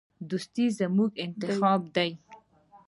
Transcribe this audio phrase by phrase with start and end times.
[0.29, 2.09] دوستي زموږ انتخاب دی.